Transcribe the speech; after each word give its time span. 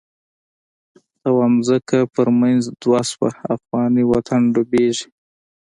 ته 1.19 1.27
وا 1.35 1.45
ځمکه 1.67 1.99
په 2.13 2.21
منځ 2.41 2.61
دوه 2.81 3.01
شوه، 3.09 3.29
افغانی 3.55 4.03
وطن 4.13 4.41
ډوبیږی 4.53 5.07